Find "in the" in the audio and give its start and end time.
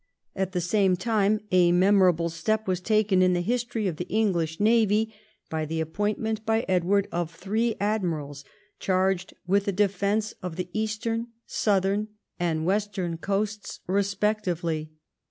3.21-3.41